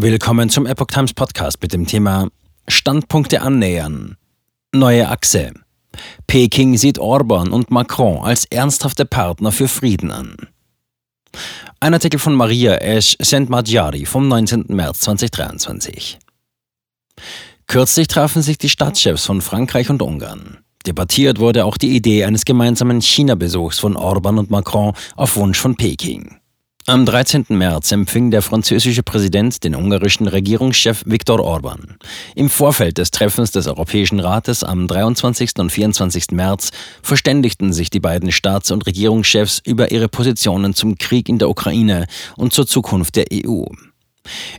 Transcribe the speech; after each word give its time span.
Willkommen 0.00 0.48
zum 0.48 0.64
Epoch 0.64 0.86
Times 0.86 1.12
Podcast 1.12 1.60
mit 1.60 1.72
dem 1.72 1.84
Thema 1.84 2.28
Standpunkte 2.68 3.42
annähern. 3.42 4.16
Neue 4.72 5.08
Achse. 5.08 5.52
Peking 6.28 6.76
sieht 6.76 7.00
Orban 7.00 7.50
und 7.50 7.72
Macron 7.72 8.24
als 8.24 8.44
ernsthafte 8.44 9.04
Partner 9.06 9.50
für 9.50 9.66
Frieden 9.66 10.12
an. 10.12 10.36
Ein 11.80 11.94
Artikel 11.94 12.20
von 12.20 12.34
Maria 12.34 12.76
Esch 12.76 13.16
Sentmadjari 13.18 14.06
vom 14.06 14.28
19. 14.28 14.66
März 14.68 15.00
2023. 15.00 16.20
Kürzlich 17.66 18.06
trafen 18.06 18.40
sich 18.40 18.56
die 18.56 18.68
Staatschefs 18.68 19.26
von 19.26 19.42
Frankreich 19.42 19.90
und 19.90 20.00
Ungarn. 20.00 20.58
Debattiert 20.86 21.40
wurde 21.40 21.64
auch 21.64 21.76
die 21.76 21.96
Idee 21.96 22.24
eines 22.24 22.44
gemeinsamen 22.44 23.02
China-Besuchs 23.02 23.80
von 23.80 23.96
Orban 23.96 24.38
und 24.38 24.48
Macron 24.48 24.92
auf 25.16 25.34
Wunsch 25.34 25.58
von 25.58 25.74
Peking. 25.74 26.38
Am 26.88 27.04
13. 27.04 27.44
März 27.50 27.92
empfing 27.92 28.30
der 28.30 28.40
französische 28.40 29.02
Präsident 29.02 29.62
den 29.62 29.74
ungarischen 29.74 30.26
Regierungschef 30.26 31.02
Viktor 31.04 31.38
Orban. 31.38 31.98
Im 32.34 32.48
Vorfeld 32.48 32.96
des 32.96 33.10
Treffens 33.10 33.50
des 33.50 33.66
Europäischen 33.66 34.20
Rates 34.20 34.64
am 34.64 34.88
23. 34.88 35.50
und 35.58 35.70
24. 35.70 36.30
März 36.30 36.70
verständigten 37.02 37.74
sich 37.74 37.90
die 37.90 38.00
beiden 38.00 38.32
Staats- 38.32 38.70
und 38.70 38.86
Regierungschefs 38.86 39.60
über 39.66 39.90
ihre 39.90 40.08
Positionen 40.08 40.72
zum 40.72 40.96
Krieg 40.96 41.28
in 41.28 41.38
der 41.38 41.50
Ukraine 41.50 42.06
und 42.38 42.54
zur 42.54 42.66
Zukunft 42.66 43.16
der 43.16 43.26
EU. 43.34 43.66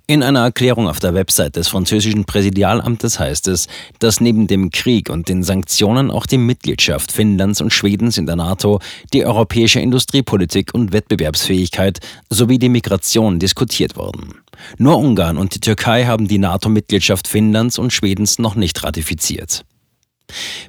In 0.08 0.24
einer 0.24 0.42
Erklärung 0.42 0.88
auf 0.88 1.00
der 1.00 1.14
Website 1.14 1.56
des 1.56 1.68
französischen 1.68 2.26
Präsidialamtes 2.26 3.20
heißt 3.20 3.48
es, 3.48 3.68
dass 4.00 4.22
neben 4.22 4.48
dem 4.48 4.72
Krieg 4.72 5.10
und 5.10 5.30
den 5.30 5.44
Sanktionen 5.44 6.12
auch 6.12 6.26
die 6.26 6.38
Mitgliedschaft 6.38 7.12
Finnlands 7.12 7.62
und 7.62 7.74
Schwedens 7.74 8.18
in 8.18 8.26
der 8.26 8.36
NATO, 8.36 8.80
die 9.14 9.26
europäische 9.26 9.80
Industriepolitik 9.80 10.74
und 10.74 10.94
Wettbewerbsfähigkeit 10.94 12.00
sowie 12.30 12.60
die 12.60 12.70
Migration 12.70 13.40
diskutiert 13.40 13.96
wurden. 13.96 14.36
Nur 14.78 14.98
Ungarn 14.98 15.38
und 15.38 15.56
die 15.56 15.60
Türkei 15.60 16.06
haben 16.06 16.28
die 16.28 16.38
NATO-Mitgliedschaft 16.38 17.28
Finnlands 17.28 17.80
und 17.80 17.94
Schwedens 17.94 18.40
noch 18.40 18.56
nicht 18.56 18.84
ratifiziert. 18.84 19.64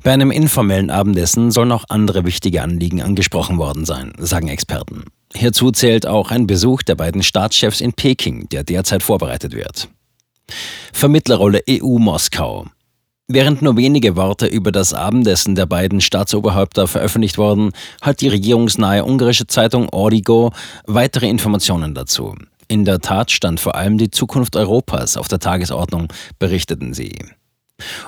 Bei 0.03 0.13
einem 0.13 0.31
informellen 0.31 0.91
Abendessen 0.91 1.51
sollen 1.51 1.73
auch 1.73 1.85
andere 1.89 2.25
wichtige 2.25 2.63
Anliegen 2.63 3.03
angesprochen 3.03 3.59
worden 3.59 3.85
sein, 3.85 4.13
sagen 4.19 4.49
Experten. 4.49 5.05
Hierzu 5.35 5.71
zählt 5.71 6.07
auch 6.07 6.31
ein 6.31 6.47
Besuch 6.47 6.83
der 6.83 6.97
beiden 6.97 7.23
Staatschefs 7.23 7.81
in 7.81 7.93
Peking, 7.93 8.49
der 8.49 8.65
derzeit 8.65 9.03
vorbereitet 9.03 9.55
wird. 9.55 9.89
Vermittlerrolle 10.93 11.63
EU-Moskau. 11.69 12.67
Während 13.33 13.63
nur 13.63 13.77
wenige 13.77 14.17
Worte 14.17 14.47
über 14.47 14.73
das 14.73 14.93
Abendessen 14.93 15.55
der 15.55 15.67
beiden 15.67 16.01
Staatsoberhäupter 16.01 16.89
veröffentlicht 16.89 17.39
wurden, 17.39 17.71
hat 18.03 18.23
die 18.23 18.29
regierungsnahe 18.29 19.05
ungarische 19.05 19.47
Zeitung 19.47 19.89
Origo 19.91 20.53
weitere 20.85 21.29
Informationen 21.29 21.95
dazu. 21.95 22.35
In 22.67 22.85
der 22.85 22.99
Tat 22.99 23.31
stand 23.31 23.61
vor 23.61 23.77
allem 23.77 23.99
die 23.99 24.11
Zukunft 24.11 24.57
Europas 24.57 25.17
auf 25.17 25.29
der 25.29 25.39
Tagesordnung, 25.39 26.09
berichteten 26.41 26.93
sie. 26.93 27.15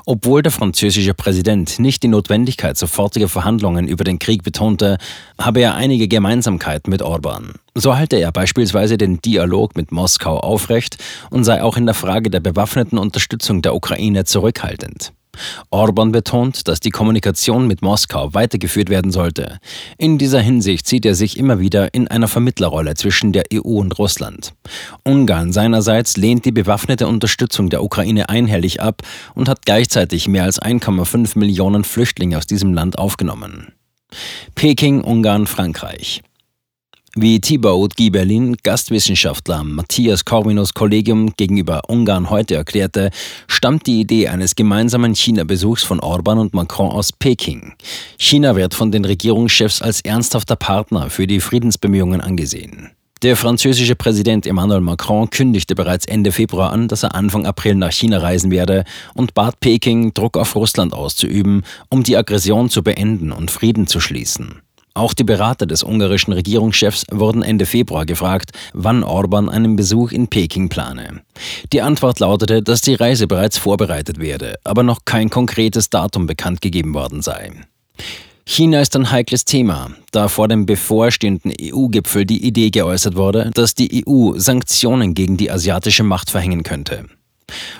Obwohl 0.04 0.42
der 0.42 0.52
französische 0.52 1.14
Präsident 1.14 1.78
nicht 1.78 2.02
die 2.02 2.08
Notwendigkeit 2.08 2.76
sofortiger 2.76 3.28
Verhandlungen 3.28 3.86
über 3.86 4.04
den 4.04 4.18
Krieg 4.18 4.42
betonte, 4.42 4.98
habe 5.38 5.60
er 5.60 5.74
einige 5.74 6.08
Gemeinsamkeiten 6.08 6.90
mit 6.90 7.02
Orban. 7.02 7.54
So 7.74 7.96
halte 7.96 8.16
er 8.16 8.32
beispielsweise 8.32 8.98
den 8.98 9.22
Dialog 9.22 9.76
mit 9.76 9.92
Moskau 9.92 10.38
aufrecht 10.38 10.98
und 11.30 11.44
sei 11.44 11.62
auch 11.62 11.76
in 11.76 11.86
der 11.86 11.94
Frage 11.94 12.30
der 12.30 12.40
bewaffneten 12.40 12.98
Unterstützung 12.98 13.62
der 13.62 13.74
Ukraine 13.74 14.24
zurückhaltend. 14.24 15.12
Orban 15.70 16.12
betont, 16.12 16.68
dass 16.68 16.80
die 16.80 16.90
Kommunikation 16.90 17.66
mit 17.66 17.82
Moskau 17.82 18.34
weitergeführt 18.34 18.90
werden 18.90 19.10
sollte. 19.10 19.58
In 19.98 20.18
dieser 20.18 20.40
Hinsicht 20.40 20.86
sieht 20.86 21.06
er 21.06 21.14
sich 21.14 21.38
immer 21.38 21.58
wieder 21.58 21.94
in 21.94 22.08
einer 22.08 22.28
Vermittlerrolle 22.28 22.94
zwischen 22.94 23.32
der 23.32 23.44
EU 23.52 23.78
und 23.80 23.98
Russland. 23.98 24.54
Ungarn 25.04 25.52
seinerseits 25.52 26.16
lehnt 26.16 26.44
die 26.44 26.52
bewaffnete 26.52 27.06
Unterstützung 27.06 27.70
der 27.70 27.82
Ukraine 27.82 28.28
einhellig 28.28 28.80
ab 28.80 29.02
und 29.34 29.48
hat 29.48 29.64
gleichzeitig 29.64 30.28
mehr 30.28 30.44
als 30.44 30.60
1,5 30.60 31.38
Millionen 31.38 31.84
Flüchtlinge 31.84 32.36
aus 32.38 32.46
diesem 32.46 32.74
Land 32.74 32.98
aufgenommen. 32.98 33.72
Peking, 34.54 35.00
Ungarn, 35.00 35.46
Frankreich. 35.46 36.22
Wie 37.14 37.42
Thibaut 37.42 37.94
Gibelin, 37.94 38.56
Gastwissenschaftler 38.62 39.58
am 39.58 39.74
Matthias 39.74 40.24
Corvinus 40.24 40.72
Kollegium 40.72 41.34
gegenüber 41.36 41.82
Ungarn 41.88 42.30
heute 42.30 42.54
erklärte, 42.54 43.10
stammt 43.48 43.86
die 43.86 44.00
Idee 44.00 44.28
eines 44.28 44.56
gemeinsamen 44.56 45.14
China-Besuchs 45.14 45.82
von 45.82 46.00
Orban 46.00 46.38
und 46.38 46.54
Macron 46.54 46.90
aus 46.90 47.12
Peking. 47.12 47.74
China 48.16 48.56
wird 48.56 48.72
von 48.72 48.90
den 48.90 49.04
Regierungschefs 49.04 49.82
als 49.82 50.00
ernsthafter 50.00 50.56
Partner 50.56 51.10
für 51.10 51.26
die 51.26 51.40
Friedensbemühungen 51.40 52.22
angesehen. 52.22 52.92
Der 53.20 53.36
französische 53.36 53.94
Präsident 53.94 54.46
Emmanuel 54.46 54.80
Macron 54.80 55.28
kündigte 55.28 55.74
bereits 55.74 56.06
Ende 56.06 56.32
Februar 56.32 56.72
an, 56.72 56.88
dass 56.88 57.02
er 57.02 57.14
Anfang 57.14 57.44
April 57.44 57.74
nach 57.74 57.92
China 57.92 58.20
reisen 58.20 58.50
werde 58.50 58.84
und 59.12 59.34
bat 59.34 59.60
Peking, 59.60 60.14
Druck 60.14 60.38
auf 60.38 60.56
Russland 60.56 60.94
auszuüben, 60.94 61.62
um 61.90 62.04
die 62.04 62.16
Aggression 62.16 62.70
zu 62.70 62.82
beenden 62.82 63.32
und 63.32 63.50
Frieden 63.50 63.86
zu 63.86 64.00
schließen. 64.00 64.62
Auch 64.94 65.14
die 65.14 65.24
Berater 65.24 65.66
des 65.66 65.82
ungarischen 65.82 66.32
Regierungschefs 66.32 67.04
wurden 67.10 67.42
Ende 67.42 67.64
Februar 67.64 68.04
gefragt, 68.04 68.50
wann 68.74 69.04
Orban 69.04 69.48
einen 69.48 69.76
Besuch 69.76 70.12
in 70.12 70.28
Peking 70.28 70.68
plane. 70.68 71.22
Die 71.72 71.80
Antwort 71.80 72.20
lautete, 72.20 72.62
dass 72.62 72.82
die 72.82 72.94
Reise 72.94 73.26
bereits 73.26 73.56
vorbereitet 73.56 74.18
werde, 74.18 74.56
aber 74.64 74.82
noch 74.82 75.00
kein 75.04 75.30
konkretes 75.30 75.88
Datum 75.88 76.26
bekannt 76.26 76.60
gegeben 76.60 76.92
worden 76.92 77.22
sei. 77.22 77.52
China 78.44 78.80
ist 78.80 78.94
ein 78.96 79.10
heikles 79.10 79.44
Thema, 79.44 79.92
da 80.10 80.28
vor 80.28 80.48
dem 80.48 80.66
bevorstehenden 80.66 81.52
EU-Gipfel 81.58 82.26
die 82.26 82.44
Idee 82.44 82.70
geäußert 82.70 83.14
wurde, 83.14 83.50
dass 83.54 83.74
die 83.74 84.04
EU 84.06 84.32
Sanktionen 84.36 85.14
gegen 85.14 85.36
die 85.36 85.50
asiatische 85.50 86.02
Macht 86.02 86.28
verhängen 86.28 86.64
könnte. 86.64 87.06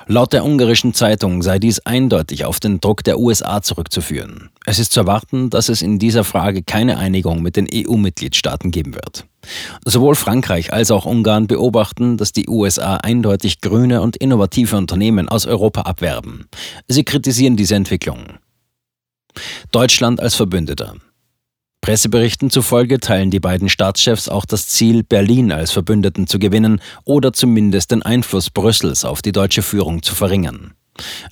Laut 0.07 0.33
der 0.33 0.45
ungarischen 0.45 0.95
Zeitung 0.95 1.43
sei 1.43 1.59
dies 1.59 1.81
eindeutig 1.81 2.45
auf 2.45 2.61
den 2.61 2.81
Druck 2.81 3.05
der 3.05 3.19
USA 3.19 3.63
zurückzuführen. 3.63 4.51
Es 4.67 4.79
ist 4.79 4.93
zu 4.93 5.01
erwarten, 5.01 5.51
dass 5.51 5.69
es 5.69 5.83
in 5.83 5.99
dieser 5.99 6.25
Frage 6.25 6.63
keine 6.63 6.99
Einigung 6.99 7.43
mit 7.43 7.57
den 7.57 7.69
EU-Mitgliedstaaten 7.73 8.71
geben 8.71 8.95
wird. 8.95 9.27
Sowohl 9.85 10.15
Frankreich 10.15 10.73
als 10.73 10.91
auch 10.91 11.05
Ungarn 11.05 11.47
beobachten, 11.47 12.17
dass 12.17 12.33
die 12.33 12.49
USA 12.49 12.97
eindeutig 12.97 13.61
grüne 13.61 14.01
und 14.01 14.17
innovative 14.17 14.77
Unternehmen 14.77 15.29
aus 15.29 15.47
Europa 15.47 15.83
abwerben. 15.83 16.49
Sie 16.89 17.05
kritisieren 17.05 17.57
diese 17.57 17.75
Entwicklung. 17.75 18.39
Deutschland 19.71 20.21
als 20.21 20.35
Verbündeter. 20.35 20.95
Presseberichten 21.83 22.49
zufolge 22.49 23.01
teilen 23.01 23.33
die 23.33 23.41
beiden 23.41 23.69
Staatschefs 23.69 24.29
auch 24.29 24.45
das 24.45 24.69
Ziel, 24.69 25.03
Berlin 25.03 25.51
als 25.51 25.73
Verbündeten 25.73 26.29
zu 26.29 26.39
gewinnen 26.39 26.81
oder 27.05 27.33
zumindest 27.33 27.91
den 27.91 28.03
Einfluss 28.03 28.51
Brüssels 28.51 29.05
auf 29.05 29.21
die 29.21 29.33
deutsche 29.33 29.63
Führung 29.63 30.01
zu 30.01 30.15
verringern. 30.15 30.75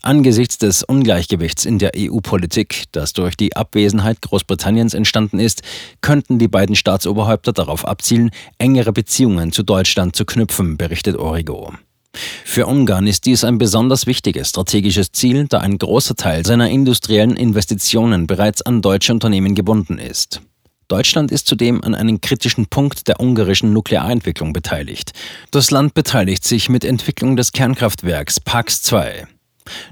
Angesichts 0.03 0.59
des 0.59 0.83
Ungleichgewichts 0.83 1.65
in 1.65 1.79
der 1.79 1.93
EU-Politik, 1.97 2.87
das 2.91 3.13
durch 3.13 3.37
die 3.37 3.55
Abwesenheit 3.55 4.23
Großbritanniens 4.23 4.93
entstanden 4.93 5.39
ist, 5.39 5.63
könnten 6.01 6.41
die 6.41 6.49
beiden 6.49 6.75
Staatsoberhäupter 6.75 7.53
darauf 7.53 7.87
abzielen, 7.87 8.31
engere 8.59 8.93
Beziehungen 8.93 9.53
zu 9.53 9.63
Deutschland 9.63 10.17
zu 10.17 10.25
knüpfen, 10.25 10.77
berichtet 10.77 11.17
Origo. 11.17 11.75
Für 12.51 12.67
Ungarn 12.67 13.07
ist 13.07 13.27
dies 13.27 13.45
ein 13.45 13.59
besonders 13.59 14.07
wichtiges 14.07 14.49
strategisches 14.49 15.13
Ziel, 15.13 15.47
da 15.47 15.59
ein 15.59 15.79
großer 15.79 16.17
Teil 16.17 16.45
seiner 16.45 16.69
industriellen 16.69 17.37
Investitionen 17.37 18.27
bereits 18.27 18.61
an 18.63 18.83
deutsche 18.83 19.13
Unternehmen 19.13 19.55
gebunden 19.55 19.99
ist. 19.99 20.41
Deutschland 20.89 21.31
ist 21.31 21.47
zudem 21.47 21.85
an 21.85 21.95
einem 21.95 22.21
kritischen 22.21 22.67
Punkt 22.67 23.07
der 23.07 23.21
ungarischen 23.21 23.73
Nuklearentwicklung 23.73 24.53
beteiligt. 24.53 25.13
Das 25.53 25.71
Land 25.71 25.95
beteiligt 25.95 26.43
sich 26.43 26.69
mit 26.69 26.85
Entwicklung 26.85 27.37
des 27.37 27.53
Kernkraftwerks 27.53 28.41
PAX 28.41 28.83
2. 28.83 29.29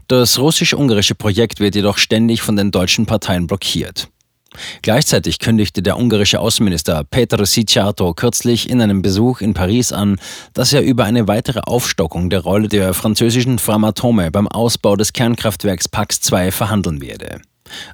Das 0.09 0.41
russisch-ungarische 0.41 1.15
Projekt 1.15 1.61
wird 1.61 1.77
jedoch 1.77 1.99
ständig 1.99 2.43
von 2.43 2.57
den 2.57 2.73
deutschen 2.73 3.07
Parteien 3.07 3.47
blockiert. 3.47 4.09
Gleichzeitig 4.83 5.39
kündigte 5.39 5.83
der 5.83 5.99
ungarische 5.99 6.41
Außenminister 6.41 7.05
Petr 7.05 7.45
Sicsato 7.45 8.15
kürzlich 8.15 8.71
in 8.71 8.81
einem 8.81 9.03
Besuch 9.03 9.41
in 9.41 9.55
Paris 9.55 9.93
an, 9.93 10.19
dass 10.55 10.73
er 10.73 10.83
über 10.83 11.05
eine 11.05 11.29
weitere 11.29 11.61
Aufstockung 11.61 12.31
der 12.31 12.41
Rolle 12.41 12.69
der 12.69 12.95
französischen 12.95 13.59
Framatome 13.59 14.31
beim 14.31 14.49
Ausbau 14.49 14.97
des 14.97 15.13
Kernkraftwerks 15.13 15.89
Pax 15.89 16.21
2 16.21 16.51
verhandeln 16.51 17.01
werde. 17.01 17.41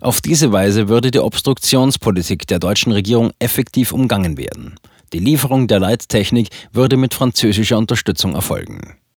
Auf 0.01 0.21
diese 0.21 0.53
Weise 0.53 0.89
würde 0.89 1.11
die 1.11 1.19
Obstruktionspolitik 1.19 2.47
der 2.47 2.61
deutschen 2.61 2.93
Regierung 2.93 3.33
effektiv 3.39 3.93
umgangen 3.93 4.39
werden. 4.39 4.77
Die 5.12 5.19
Lieferung 5.19 5.67
der 5.69 5.81
Leittechnik 5.81 6.49
würde 6.73 6.97
mit 6.97 7.15
französischer 7.15 7.79
Unterstützung 7.79 8.35
erfolgen. 8.35 8.97